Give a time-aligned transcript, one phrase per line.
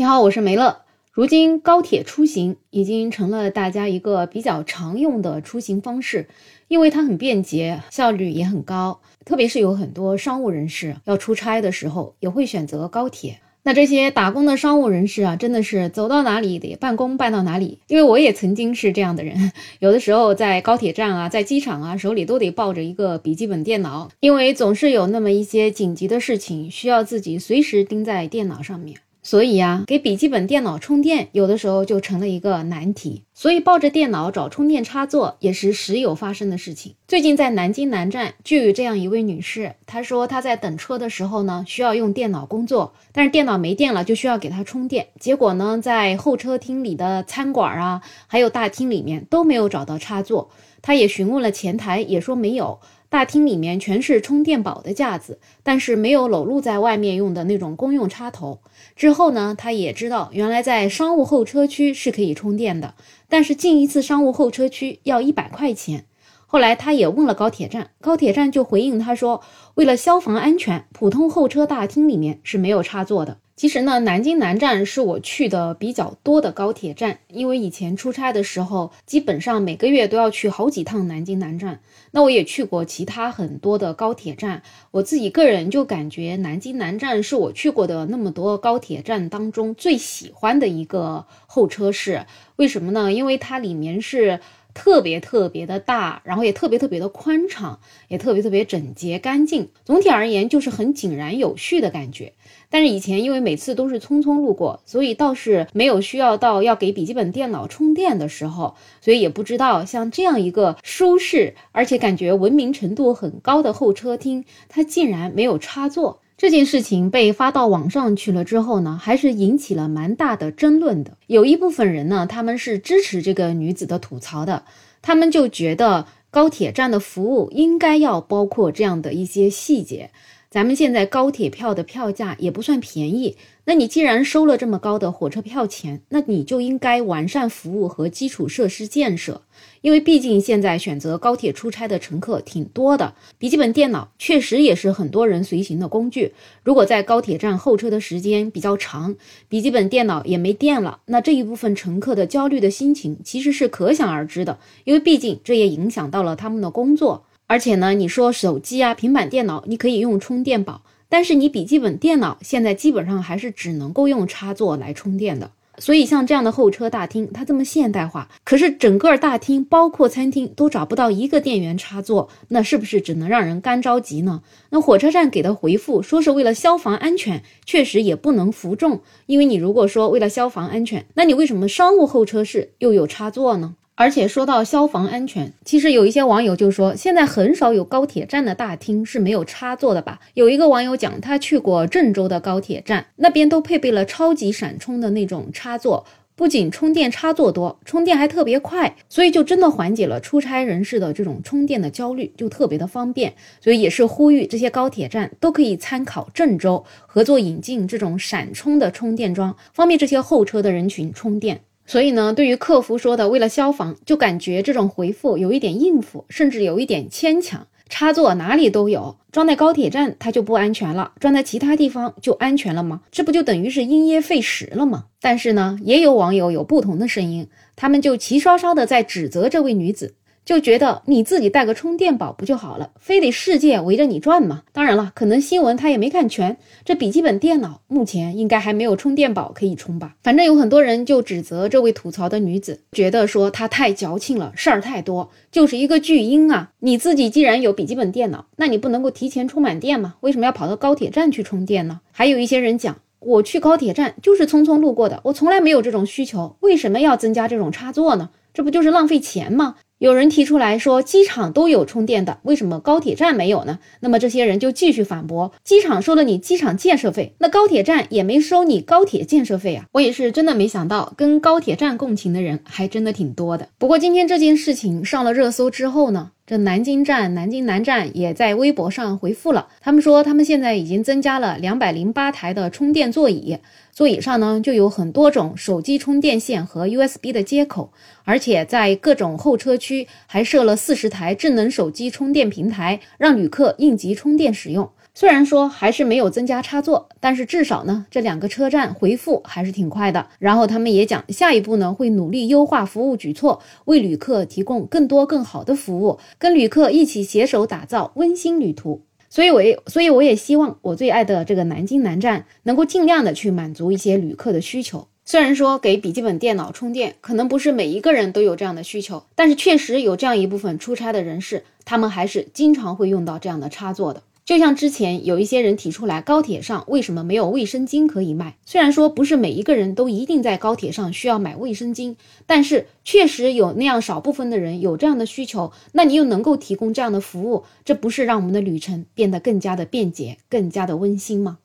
[0.00, 0.78] 你好，我是梅乐。
[1.12, 6.26] 如今高铁出行已经成了大家一个比较常用的出行方式，
[6.68, 9.02] 因为它很便捷，效率也很高。
[9.26, 13.40] 特别是有很多商务人士要出差的时候，也会选择高铁。
[13.62, 17.80] 那这些打工的商务人士啊，真的是走到哪里得办公办到哪里。
[17.88, 28.96] 因为我也曾经是这样的人， 有的时候在高铁站啊，在机场啊，手里都得抱着一个笔记本电脑，因为总是有那么一些紧急的事情需要自己随时盯在电脑上面。
[29.22, 33.24] 所以呀，给笔记本电脑充电，有的时候就成了一个难题。
[33.34, 36.94] 所以抱着电脑找充电插座也是时有发生的事情。
[37.08, 45.08] 最近在南京南站就有这样一位女士，她说她在等车的时候呢，需要用电脑工作，但是电脑没电了，就需要给她充电。
[45.18, 50.50] 结果呢，在候车厅里的餐馆啊，还有大厅里面都没有找到插座。
[50.82, 52.80] 她也询问了前台，也说没有。
[53.10, 58.60] 大厅里面全是充电宝的架子，但是没有裸露在外面用的那种公用插头。
[58.94, 62.94] 之后呢，他也知道原来在商务候车区是可以充电的，
[63.28, 66.06] 但是进一次商务候车区要一百块钱。
[66.46, 69.42] 后来他也问了高铁站，高铁站就回应他说，
[69.74, 73.38] 为了消防安全，普通候车大厅里面是没有插座的。
[73.60, 81.80] 其实呢，南京南站是我去的比较多的高铁站，因为以前出差的时候，基本上每个月都要去好几趟南京南站。
[82.12, 92.24] 那我也去过其他很多的高铁站，我自己个人就感觉南京南站是我去过的那么多高铁站当中最喜欢的一个候车室。
[92.56, 93.12] 为什么呢？
[93.12, 94.40] 因为它里面是。
[94.74, 99.70] 特别特别的大，然后也特别特别的宽敞，也特别特别整洁干净。
[99.84, 102.32] 总体而言，就是很井然有序的感觉。
[102.72, 116.20] 但是以前因为每次都是匆匆路过，所以倒是没有需要到要给笔记本电脑充电的时候，所以也不知道像这样一个舒适而且感觉文明程度很高的候车厅，它竟然没有插座。
[116.40, 121.18] 这件事情被发到网上去了之后呢，还是引起了蛮大的争论的。
[121.26, 124.64] 有一部分人呢，他们是支持这个女子的吐槽的，
[125.02, 130.12] 他们就觉得高铁站的服务应该要包括这样的一些细节。
[130.50, 139.42] 咱们现在高铁票的票价也不算便宜，那你既然收了这么高的火车票钱，那你就应该完善服务和基础设施建设。
[139.80, 146.34] 因为毕竟现在选择高铁出差的乘客挺多的，笔记本电脑确实也是很多人随行的工具。
[146.64, 149.14] 如果在高铁站候车的时间比较长，
[149.48, 154.58] 笔记本电脑也没电了，那这一部分乘客的焦虑的心情其实是可想而知的。
[154.82, 157.24] 因为毕竟这也影响到了他们的工作。
[157.50, 165.50] 而且呢，你说手机啊、平板电脑，你可以用充电宝，但是你笔记本电脑现在基本上还是只能够用插座来充电的。
[165.78, 174.42] 所以像这样的候车大厅，它这么现代化，可是整个大厅包括餐厅都找不到一个电源插座，那是不是只能让人干着急呢？
[174.68, 183.74] 那火车站给的回复说是为了消防安全，确实也不能服众，因为你如果说为了消防安全，那你为什么商务候车室又有插座呢？
[184.00, 190.20] 而且说到消防安全，其实有一些网友就说，现在很少有高铁站的大厅是没有插座的吧？
[190.32, 203.34] 有一个网友讲，他去过郑州的高铁站，那边都配备了超级闪充的那种插座，不仅充电插座多，充电还特别快，所以就真的缓解了出差人士的这种充电的焦虑，就特别的方便。
[203.60, 211.60] 所以也是呼吁这些高铁站都可以参考郑州合作引进这种闪充的充电桩，方便这些候车的人群充电。
[211.90, 217.66] 所以呢，对于客服说的为了消防，就感觉这种回复有一点应付，甚至有一点牵强。
[217.88, 223.00] 插座哪里都有，装在高铁站它就不安全了，装在其他地方就安全了吗？
[223.10, 225.06] 这不就等于是因噎废食了吗？
[225.20, 230.14] 但是呢，也有网友有不同的声音，他们就齐刷刷的在指责这位女子。
[230.50, 234.62] 就觉得你自己带个充电宝不就好了，非得世界围着你转吗？
[234.72, 236.56] 当然了，可能新闻他也没看全。
[236.84, 240.16] 这笔记本电脑目前应该还没有充电宝可以充吧？
[240.24, 246.72] 反正有很多人就指责这位吐槽的女子，觉得说她太矫情了，事儿太多，就是一个巨婴啊！
[246.80, 250.16] 你自己既然有笔记本电脑，那你不能够提前充满电吗？
[250.22, 252.00] 为什么要跑到高铁站去充电呢？
[252.10, 258.30] 还有一些人讲，我去高铁站就是匆匆路过的，我从来没有这种需求，为什么要增加这种插座呢？
[258.52, 259.76] 这不就是浪费钱吗？
[260.00, 263.80] 有人提出来说，机场都有充电的，为什么高铁站没有呢？
[264.00, 269.84] 那么这些人就继续反驳：机场收了你机场建设费，那高铁站也没收你高铁建设费啊！
[269.92, 273.68] 我也是真的没想到，跟高铁站共情的人还真的挺多的。
[273.76, 276.30] 不过今天这件事情上了热搜之后呢？
[276.50, 283.56] 这南京站、南京南站也在微博上回复了，他们说他们现在已经增加了两百零八台的充电座椅，
[283.92, 287.92] 座椅上呢就有很多种手机充电线和 USB 的接口，
[288.24, 294.90] 而且在各种候车区还设了四十台智能手机充电平台，让旅客应急充电使用。
[295.20, 300.28] 虽然说还是没有增加插座，但是至少呢，这两个车站回复还是挺快的。
[300.38, 309.02] 然后他们也讲，下一步呢会努力优化服务举措，为旅客提供更多更好的服务，跟旅客一起携手打造温馨旅途。
[309.28, 315.08] 所以，我也所以我也希望我最爱的这个南京南站能够尽量的去满足一些旅客的需求。
[315.26, 324.22] 虽然说给笔记本电脑充电可能不是每一个人都有这样的需求，但是确实有这样一部分出差的人士，他们还是经常会用到这样的插座的。
[324.50, 328.56] 就像之前有一些人提出来，高铁上为什么没有卫生巾可以卖？
[328.66, 332.16] 虽然说不是每一个人都一定在高铁上需要买卫生巾，
[332.48, 341.58] 但是确实有那样少部分的人有这样的需求，那你又能够提供这样的服务，这不是让我们的旅程变得更加的便捷、更加的温馨吗？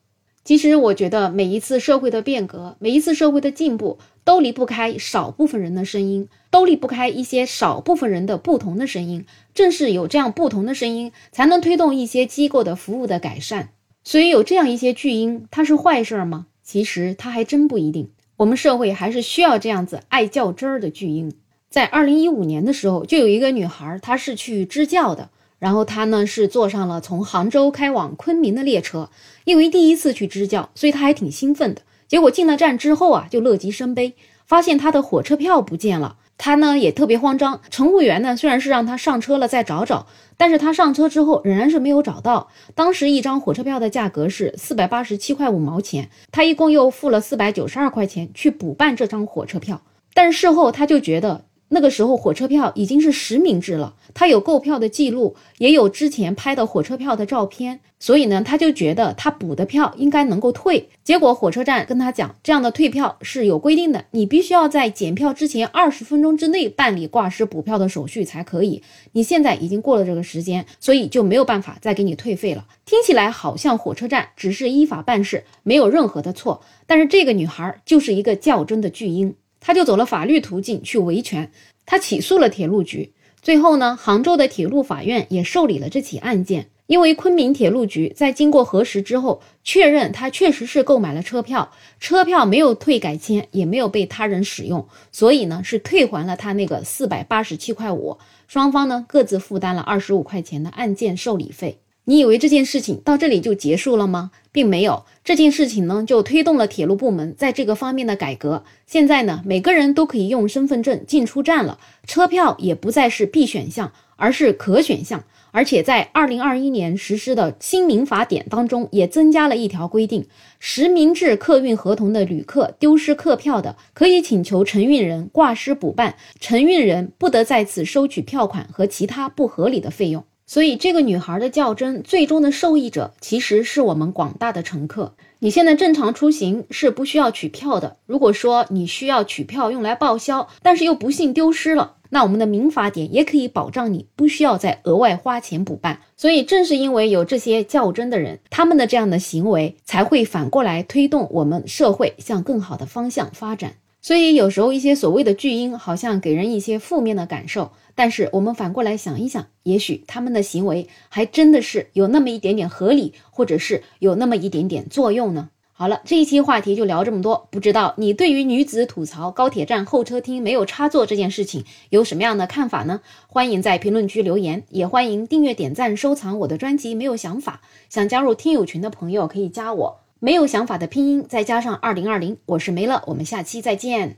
[0.46, 9.26] 其实我觉得每一次社会的变革，每一次社会的进步，都离不开少部分人的声音，都离不开一些少部分人的不同的声音。
[9.56, 13.70] 正是有这样不同的声音，才能推动一些机构的服务的改善。
[14.04, 16.46] 所以有这样一些巨婴，它是坏事吗？
[16.62, 18.12] 其实它还真不一定。
[18.38, 21.34] 我们社会还是需要这样子爱较真儿的巨婴。
[21.72, 25.32] 在二零一五年的时候，就有一个女孩，她是去支教的。
[25.66, 29.10] 然后他呢是坐上了从杭州开往昆明的列车，
[29.46, 31.82] 因为第一次去支教，所以他还挺兴奋的。
[32.08, 34.14] 结果进了站之后啊，就乐极生悲，
[34.46, 36.18] 发现他的火车票不见了。
[36.38, 37.62] 他呢也特别慌张。
[37.72, 40.06] 乘务员呢虽然是让他上车了再找找，
[40.38, 42.48] 但是他上车之后仍然是没有找到。
[42.76, 49.82] 当时一张火车票的价格是四百八十七块五毛钱，他一共又付了四百九十二块钱去补办这张火车票。
[50.14, 51.46] 但事后他就觉得。
[51.70, 60.90] 那个时候火车票已经是实名制了，他有购票的记录，也有之前拍的火车票的照片，所以呢，他就觉得他补的票应该能够退。
[61.04, 68.84] 结果火车站跟他讲，这样的退票是有规定的，你必须要在检票之前二十分钟之内办理挂失补票的手续才可以。
[69.14, 72.68] 你现在已经过了这个时间，所以就没有办法再给你退费了。
[72.86, 79.36] 听起来好像火车站只是依法办事，没有任何的错，但是这个女孩就是一个较真的巨婴。
[79.66, 81.52] 他就走了法律途径去维权，
[81.88, 83.14] 他起诉了铁路局。
[83.42, 86.70] 最后呢，杭州的铁路法院也受理了这起案件。
[86.86, 98.20] 因为昆明铁路局在经过核实之后，确认他确实是购买了车票，车票没有退改签，也没有被他人使用，所以呢是退还了他那个四百八十七块五。
[98.48, 101.80] 双方呢各自负担了二十五块钱的案件受理费。
[102.08, 104.32] 你以为这件事情到这里就结束了吗？
[104.52, 108.64] 并没有，这件事情呢就推动了铁路部门在这个方面的改革。
[108.86, 115.24] 现在呢，每个人都可以用身份证进出站了，车票也不再是必选项，而是可选项。
[115.50, 120.28] 而且在二零二一年实施的新民法典当中，也增加了一条规定：
[120.60, 130.26] 实名制客运合同的旅客丢失客票的，可以请求承运人挂失补办，承运人不得再次收取票款和其他不合理的费用。
[130.48, 135.16] 所以，这个女孩的较真，最终的受益者其实是我们广大的乘客。
[135.40, 137.98] 你现在正常出行是不需要取票的。
[138.06, 146.02] 如果说你需要取票用来报销，但是又不幸丢失了，那我们的民法典也可以保障你不需要再额外花钱补办。
[146.16, 153.74] 所以，正是因为有这些较真的人，他们的这样的行为才会反过来推动我们社会向更好的方向发展。
[154.06, 157.72] 所以，有时候一些所谓的巨婴，好像给人一些负面的感受。
[157.96, 165.50] 但是我们反过来想一想，也许他们的行为还真的是有那么一点点合理，或者是有那么一点点作用呢。
[165.72, 167.48] 好了，这一期话题就聊这么多。
[167.50, 173.02] 不知道你对于女子吐槽高铁站候车厅没有插座这件事情有什么样的看法呢？
[173.26, 176.94] 欢迎在评论区留言，也欢迎订阅、点赞、收藏我的专辑。
[176.94, 180.05] 没有想法，想加入听友群的朋友可以加我。
[180.22, 184.18] 没有想法的拼音再加上二零二零，我是梅乐，我们下期再见。